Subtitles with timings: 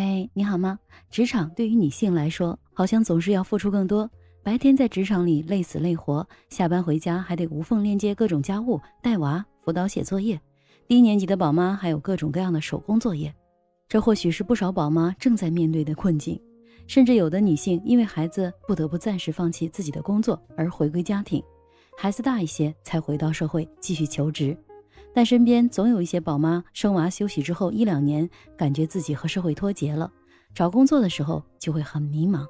[0.00, 0.78] 嘿，你好吗？
[1.10, 4.08] 职场对于女性来说，好像总是要付出更多。
[4.44, 10.40] 白天在职场里累死累活，下班回家还得无缝链接各种家务、带娃、辅导写作业。
[10.86, 13.34] 低年级的宝妈还有各种各样的手工作业，
[13.88, 16.40] 这或许是不少宝妈正在面对的困境。
[16.86, 21.42] 甚至有的女性因为孩子不得不暂时放弃自己的工作而回归家庭，
[21.96, 24.56] 孩子大一些才回到社会继续求职。
[25.14, 30.12] 但身边总有一些宝妈生娃休息之后一两年，感觉自己和社会脱节了，
[30.54, 32.46] 找工作的时候就会很迷茫。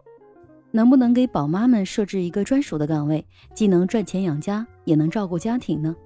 [0.70, 3.24] 能不能给宝妈们设置一个专属的岗位，
[3.54, 5.96] 既能赚钱养家，也能照顾家庭呢？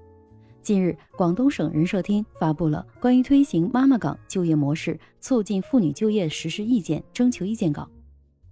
[0.61, 7.85] 近日，广东省人社厅发布了关于推行妈妈岗就业模式、促进妇女就业实施意见征求意见稿。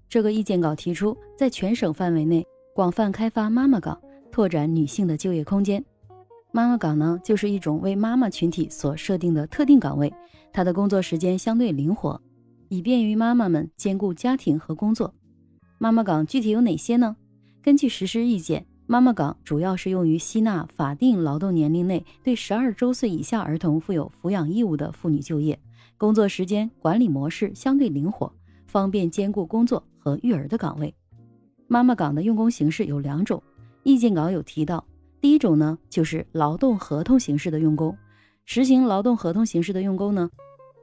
[0.10, 3.98] 这个意见稿提出，在全省范围内广泛开发妈妈岗，
[4.30, 5.82] 拓展女性的就业空间。
[6.54, 10.14] 妈妈岗呢，就是一种为妈妈群体所设定的特定岗位，
[10.52, 12.22] 它的工作时间相对灵活，
[12.68, 15.14] 以便于妈妈们兼顾家庭和工作。
[15.78, 17.16] 妈妈岗具体有哪些呢？
[17.64, 25.58] 根据实施意见，妈妈岗主要是用于吸纳法定劳动年龄内对十二周岁以下儿童负有抚养义务的妇女就业，
[25.98, 28.30] 工作时间管理模式相对灵活，
[28.68, 30.94] 方便兼顾工作和育儿的岗位。
[31.68, 33.42] 妈妈岗的用工形式有两种，
[33.84, 34.84] 意见稿有提到。
[35.22, 37.96] 第一种呢，就是劳动合同形式的用工。
[38.44, 40.28] 实行劳动合同形式的用工呢，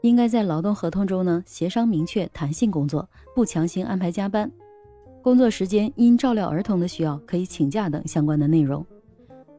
[0.03, 4.49] 应该在劳动合同中呢协商明确弹性工作，不强行安排加班。
[5.21, 8.87] 工作时间因照料儿童的需要可以请假等相关的内容。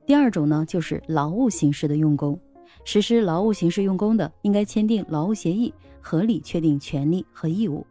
[0.05, 2.39] 第二种呢，就是劳务形式的用工。
[2.85, 7.85] 实施劳务形式用工的，应该签订劳务协议，合理确定权利和义务。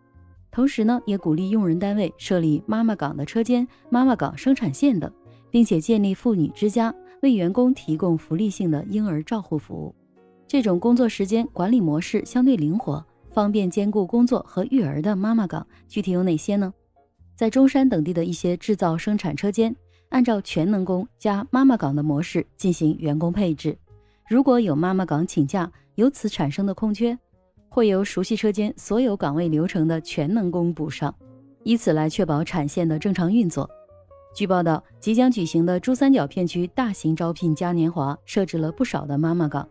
[0.50, 5.12] 同时呢，也鼓励用人单位设立妈妈岗的车间、妈妈岗生产线等。
[5.50, 9.94] 并且建立妇女之家，为员工提供福利性的婴儿照护服务。
[10.46, 16.72] 这种工作时间管理模式相对灵活，方便兼顾工作和育儿的妈妈岗，具体有哪些呢？
[17.36, 19.74] 在中山等地的一些制造生产车间，
[20.08, 23.76] 按照全能工加妈妈岗的模式进行员工配置。
[24.28, 27.16] 如果有妈妈岗请假，由此产生的空缺，
[27.69, 31.14] 会由熟悉车间所有岗位流程的全能工补上，
[31.62, 33.69] 以此来确保产线的正常运作。
[34.34, 39.69] 据报道，即将举行的珠三角片区大型招聘嘉年华设置了不少的妈妈岗。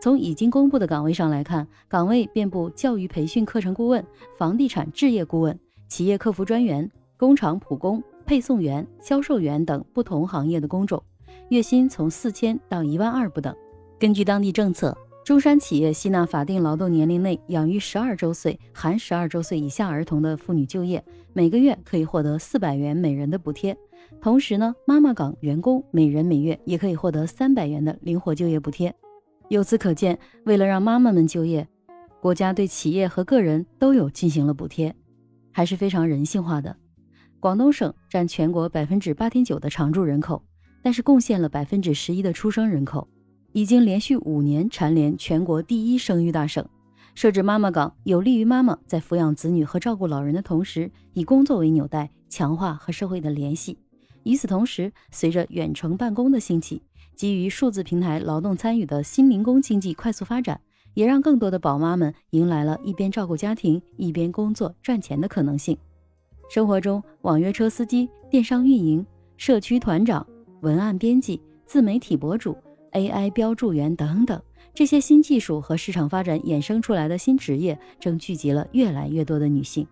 [0.00, 4.04] 从已经公布的岗位上来看，岗位遍布教育培训课程顾问、
[4.36, 5.58] 房地产置业顾问、
[5.88, 11.02] 企业客服专员、工厂普工、配送员、销售员等不同行业的工种，
[11.50, 13.54] 月薪从四千到一万二不等。
[13.98, 14.96] 根据当地政策，
[15.28, 23.76] 中山企业吸纳法定劳动年龄内养育十二周岁（含十二周岁以下儿童）的妇女就业，每个月可以获得四百元每人的补贴。
[24.22, 28.90] 同时呢，妈妈岗员工每人每月也可以获得三百元的灵活就业补贴。
[29.50, 31.68] 由此可见，为了让妈妈们就业，
[32.22, 34.96] 国家对企业和个人都有进行了补贴，
[35.52, 36.74] 还是非常人性化的。
[37.38, 40.42] 广东省占全国百分之八点九的常住人口，
[40.82, 43.06] 但是贡献了百分之十一的出生人口，
[43.52, 46.64] 已经连续五年蝉联全国第一生育大省。
[47.14, 53.76] 设置妈妈岗，有利于妈妈在抚养子女和照顾老人的同时，以工作为纽带，强化和社会的联系。
[54.22, 56.82] 与此同时，随着远程办公的兴起，
[57.16, 60.60] 基于数字平台劳动参与的新零工经济快速发展，
[60.94, 65.76] 也让更多的宝妈们迎来了一边照顾家庭一边工作赚钱的可能性。
[66.48, 69.04] 生活中，网约车司机、电商运营、
[69.36, 70.24] 社区团长、
[70.60, 72.56] 文案编辑、自媒体博主、
[72.98, 74.40] AI 标注员等等，
[74.74, 79.86] 这些新技术和市场发展衍生出来的新职业，正聚集了越来越多的女性。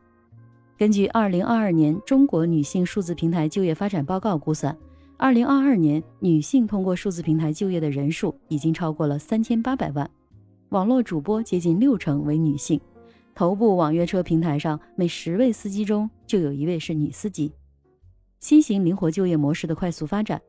[0.76, 4.76] 根据二零二二年中国女性数字平台就业发展报告估算，
[5.16, 10.10] 二零二二年女性通过数字平台就业的人数已经超过了三千八百万，
[10.68, 12.78] 网络主播接近六成为女性，
[13.34, 17.52] 头部网约车平台上每十位司机中就有一位是女司机。
[18.38, 20.40] 新型灵活就业模式的快速发展，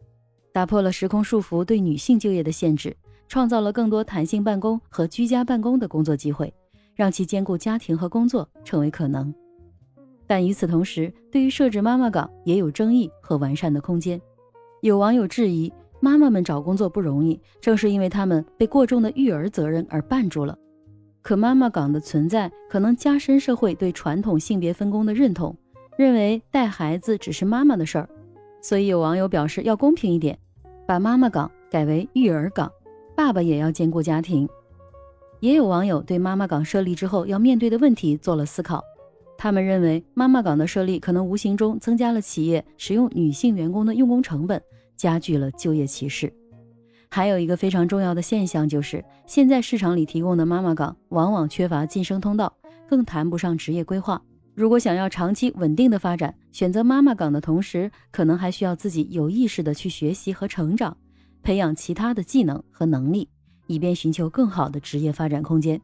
[0.57, 2.97] 打破了时空束缚对女性就业的限制，
[3.27, 6.51] 创造了更多弹性办公和居家办公的工作机会，
[6.95, 9.31] 让其兼顾家庭和工作成为可能。
[10.25, 14.19] 但与此同时，对于设置妈妈岗也有争议和完善的空间。
[14.81, 20.57] 有网友质疑，妈妈们找工作不容易，正是因为她们被过重的育儿责任而绊住了。
[21.21, 25.55] 可妈妈岗的存在可能加深社会对传统性别分工的认同，
[25.99, 28.09] 认为带孩子只是妈妈的事儿。
[28.59, 30.35] 所以有网友表示要公平一点，
[30.87, 32.71] 把妈妈岗改为育儿岗，
[33.13, 34.47] 爸爸也要兼顾家庭。
[35.41, 38.81] 也有网友对妈妈岗设立之后要面对的问题做了思考。
[39.37, 44.63] 他们认为，妈妈岗的设立可能无形中增加了企业使用女性员工的用工成本，
[44.95, 46.33] 加剧了就业歧视。
[47.09, 52.53] 还有一个非常重要的现象就是，现在市场里提供的妈妈岗往往缺乏晋升通道，
[52.87, 54.21] 更谈不上职业规划。
[54.57, 60.97] 如果想要长期稳定的发展，选择妈妈岗的同时，可能还需要自己有意识的去学习和成长，
[61.43, 63.29] 培养其他的技能和能力，
[63.67, 65.79] 以便寻求更好的职业发展空间。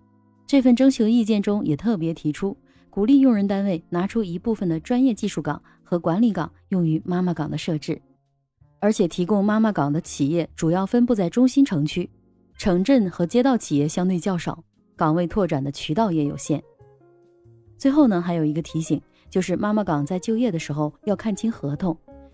[0.47, 2.57] 这份征求意见中也特别提出，
[2.89, 8.01] 鼓励用人单位拿出一部分的专业技术岗和管理岗用于妈妈岗的设置，
[8.79, 12.09] 而且提供妈妈岗的企业主要分布在中心城区，
[12.57, 14.63] 城镇和街道企业相对较少，
[14.95, 16.59] 岗位拓展的渠道也有限。
[17.83, 21.93] 最后呢，还有一个提醒，就是妈妈岗在就业的时候要看清合同。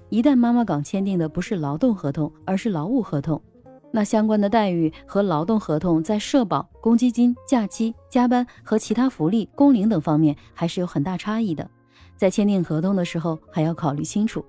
[0.10, 3.42] 一旦妈妈岗签订的不是劳动合同，而是劳务合同，
[3.90, 11.68] 那相关的待遇和劳动合同在社保、公积金、假期、加班和其他福利、工龄等方面还是有很大差异的。
[12.16, 14.46] 在签订合同的时候，还要考虑清楚。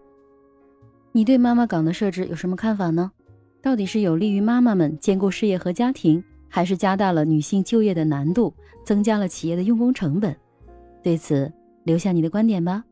[1.13, 3.11] 你对妈妈岗的设置有什么看法呢？
[3.63, 8.53] 到底是有利于妈妈们兼顾事业和家庭，还是加大了女性就业的难度，
[8.85, 10.37] 增加了企业的用工成本？
[11.03, 11.51] 对此，
[11.85, 12.85] 留下你的观点吧。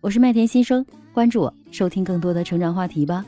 [0.00, 3.24] 我是麦田新生，关注我，收听更多的成长话题吧。